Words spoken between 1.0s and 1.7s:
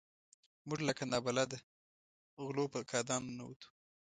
نابلده